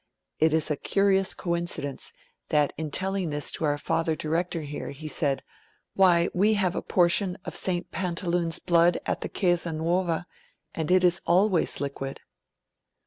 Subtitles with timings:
[0.39, 2.11] It is a curious coincidence
[2.49, 5.43] that in telling this to our Father Director here, he said,
[5.93, 7.91] "Why, we have a portion of St.
[7.91, 10.25] Pantaleon's blood at the Chiesa Nuova,
[10.73, 12.19] and it is always liquid."'